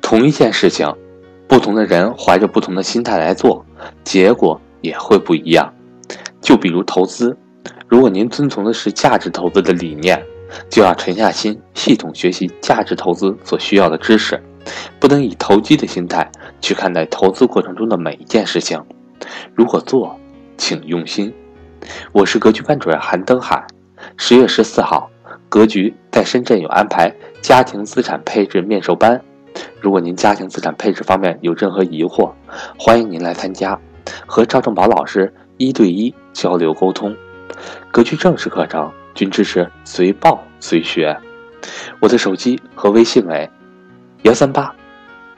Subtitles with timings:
[0.00, 0.92] 同一件事情，
[1.46, 3.64] 不同的人怀着不同的心态来做，
[4.04, 5.72] 结果也会不一样。
[6.40, 7.36] 就比如投资，
[7.88, 10.22] 如果您遵从的是价值投资的理念，
[10.70, 14.42] 就要沉下心，系统学习价值投资所需要的知识，
[14.98, 16.30] 不能以投机的心态
[16.60, 18.82] 去看待投资过程中的每一件事情。
[19.54, 20.18] 如果做，
[20.56, 21.34] 请用心。
[22.12, 23.66] 我是格局班主任韩登海。
[24.16, 25.10] 十月十四号，
[25.48, 27.12] 格局在深圳有安排
[27.42, 29.20] 家庭资产配置面授班。
[29.80, 32.32] 如果您家庭资产配置方面有任何疑惑，
[32.78, 33.78] 欢迎您来参加，
[34.26, 37.16] 和赵正宝老师一对一交流沟通。
[37.90, 41.16] 格局正式课程均支持随报随学。
[42.00, 43.50] 我的手机和微信为
[44.22, 44.74] 幺三八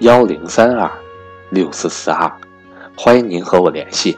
[0.00, 0.90] 幺零三二
[1.50, 2.30] 六四四二，
[2.96, 4.16] 欢迎您和我联系。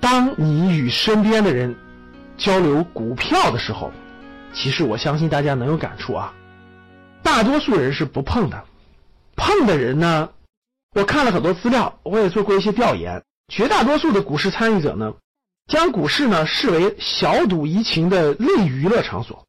[0.00, 1.74] 当你与身边的人
[2.36, 3.92] 交流股票的时候，
[4.52, 6.32] 其实我相信大家能有感触啊。
[7.22, 8.64] 大多数人是不碰的，
[9.36, 10.30] 碰的人呢，
[10.94, 13.22] 我看了很多资料，我也做过一些调研。
[13.48, 15.14] 绝大多数的股市参与者呢，
[15.66, 19.46] 将股市呢视为小赌怡情的类娱乐场所。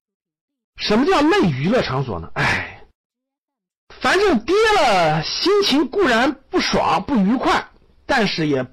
[0.76, 2.32] 什么叫类娱乐场所呢？
[2.34, 2.86] 哎，
[4.02, 7.70] 反正跌了，心情固然不爽不愉快，
[8.06, 8.66] 但是也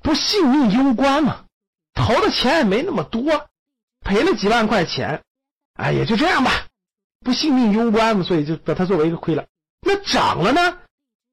[0.00, 1.44] 不性命攸关嘛。
[1.92, 3.48] 投的钱也没那么多，
[4.00, 5.22] 赔了几万块钱，
[5.74, 6.50] 哎，也就这样吧，
[7.24, 9.46] 不性命攸关嘛，所以就把它作为一个亏了。
[9.80, 10.78] 那涨了呢，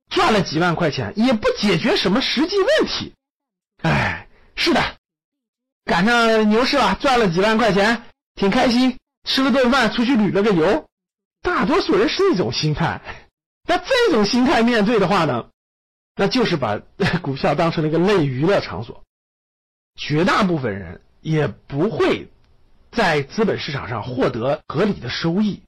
[0.09, 3.13] 赚了几万块钱，也不解决什么实际问题。
[3.83, 4.81] 哎，是的，
[5.85, 8.03] 赶上牛市了，赚了几万块钱，
[8.35, 10.87] 挺开心，吃了顿饭，出去旅了个游。
[11.41, 13.01] 大多数人是这种心态，
[13.67, 15.49] 那这种心态面对的话呢，
[16.15, 16.79] 那就是把
[17.21, 19.03] 股票当成了一个类娱乐场所。
[19.95, 22.29] 绝大部分人也不会
[22.91, 25.63] 在资本市场上获得合理的收益。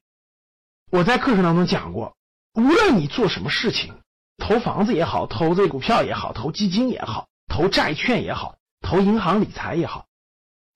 [0.94, 2.16] 我在课程当中讲过，
[2.54, 3.96] 无论你做什么事情，
[4.38, 7.28] 投房子也好，投这股票也好，投基金也好。
[7.48, 10.06] 投债券也好，投银行理财也好，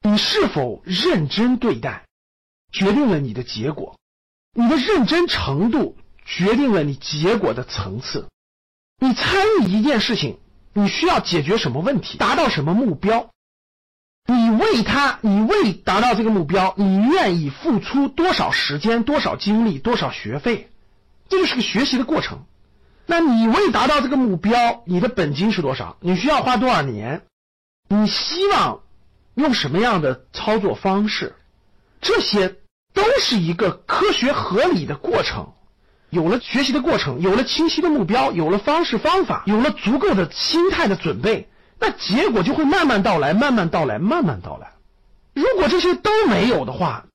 [0.02, 2.08] 你是否认真对待，
[2.72, 4.00] 决定了你的结果。
[4.56, 8.28] 你的认真程度决定了你结果的层次。
[9.00, 10.40] 你参与一件事情，
[10.74, 13.30] 你需要解决什么问题，达到什么目标？
[14.28, 20.70] 你为他，你为达到这个目标，你愿意付出多少时间、多少精力、多少学费？
[21.30, 22.46] 这就是个学习的过程。
[23.06, 25.96] 那你为达到这个目标，你的本金是多少？
[26.02, 27.24] 你需要花多少年？
[27.88, 28.82] 你希望
[29.34, 31.36] 用什么样的操作方式？
[32.02, 32.58] 这些
[32.94, 35.54] 都是一个科学合理的过程。
[36.10, 41.50] 有了学习的过程，有了清晰的目标，有了方式方法，有了足够的心态的准备，
[41.80, 44.74] 那结果就会慢慢到来，慢慢到来，慢慢到来。
[45.34, 47.06] 如果这些都没有的话，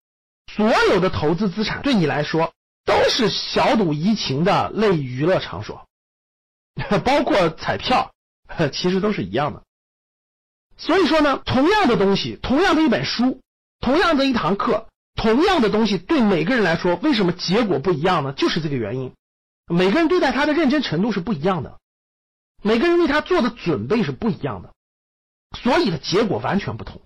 [0.55, 2.53] 所有的投资资产对你来说。
[2.84, 5.87] 都是小赌怡情的类娱乐场所，
[7.05, 8.12] 包括彩票，
[8.75, 9.62] 其实都是一样的。
[10.77, 13.41] 所以说呢，同样的东西，同样的一本书，
[13.79, 18.33] 同样的一堂课，同样的东西，对每个人来说，为什么结果不一样呢？
[18.33, 19.12] 就是这个原因。
[19.69, 21.79] 每个人对待他的认真程度是不一样的，
[22.62, 24.73] 每个人为他做的准备是不一样的，
[25.59, 27.03] 所以的结果完全不同。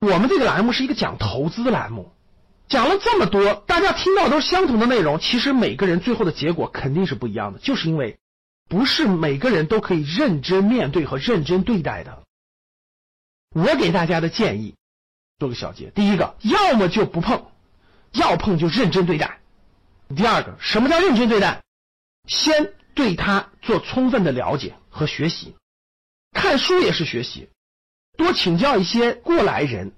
[0.00, 2.12] 我们这个栏目是一个讲投资栏目。
[2.66, 8.18] 讲了这么多，大家听到都是相同的内容，其实每个人最后的结果肯定是不一样的，就是因为
[8.70, 12.22] 不是每个人都可以认真面对和认真对待的。
[13.54, 14.76] 我给大家的建议，
[15.38, 17.44] 做个小结：第一个，要么就不碰，
[18.12, 19.38] 要碰就认真对待；
[20.16, 21.62] 第二个，什么叫认真对待？
[22.26, 25.54] 先对他做充分的了解和学习，
[26.32, 27.48] 看书也是学习，
[28.16, 29.92] 多请教一些过来人。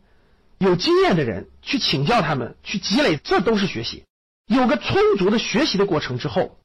[0.58, 4.04] 有经验的人去请教他们，去积累，这都是学习。
[4.46, 6.58] 有个充足的学习的过程之后，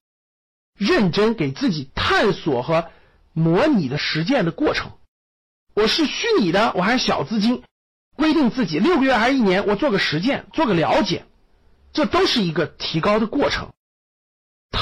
[0.80, 2.90] 认真给自己探索和
[3.34, 4.94] 模拟的实践的过程。
[5.74, 7.63] 我是虚拟的，我还是小资金，
[8.16, 11.25] 规定自己六个月还是一年，我做个实践，做个了解，
[11.92, 13.74] 这都是一个提高的过程。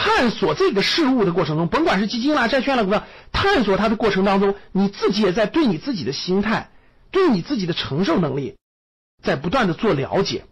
[0.02, 6.72] 探索这个事物的过程中，甭管是基金啦、债券啦、股票，探索它的过程当中，你自己也在对你自己的心态，
[7.12, 8.56] 对你自己的承受能力。
[9.22, 10.46] 在不断的做了解。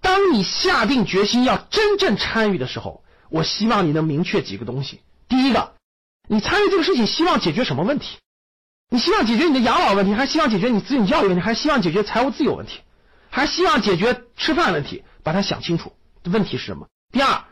[0.00, 5.00] 当你下定决心要真正参与的时候，我希望你能明确几个东西。
[5.28, 5.74] 第一个，
[6.28, 8.18] 你参与这个事情希望解决什么问题？
[8.88, 12.80] 你希望解决你的养老问题，还希望解决你子女教育问题，还希望解决财务自由问题，
[13.30, 15.02] 还希望解决吃饭问题？
[15.24, 15.92] 把它想清楚，
[16.24, 16.86] 问题是什么？
[17.12, 17.44] 第二，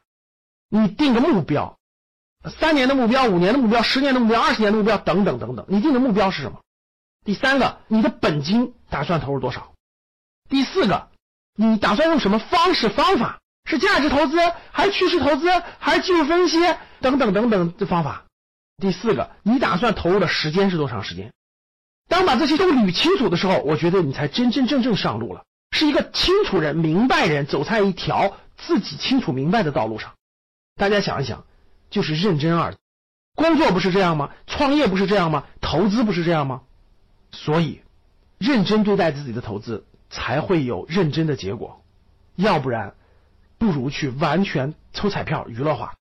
[0.68, 1.78] 你定个目标，
[2.58, 5.64] 三年的目标、五年的目标、十年的目标、二十年的目标等等等等。
[5.68, 6.60] 你定的目标是什么？
[7.24, 9.72] 第三个，你的本金打算投入多少？
[10.48, 11.08] 第四个，
[11.54, 14.36] 你打算用什么方式方法是价值投资，
[14.70, 16.58] 还是趋势投资，还是技术分析
[17.00, 18.24] 等等等等的方法？
[18.78, 21.32] 第四个，你打算投入的时间是多长时间？
[22.08, 30.14] 当把这些都捋清楚的时候，我觉得你才真真正正上路了，是一个清楚人、明白人，走在一条自己清楚明白的道路上。
[30.78, 31.44] 大家想一想，
[31.90, 32.74] 就是认真二。
[33.34, 34.30] 工作不是这样吗？
[34.46, 35.44] 创业不是这样吗？
[35.60, 36.62] 投资不是这样吗？
[37.30, 37.82] 所以，
[38.38, 41.84] 认真对待自己的投资，才会有认真的结果。
[42.36, 42.94] 要不然，
[43.58, 45.94] 不如去完全抽彩票、娱乐化。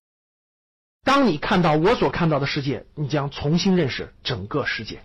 [1.04, 5.02] 当你看到我所看到的世界，你将重新认识整个世界。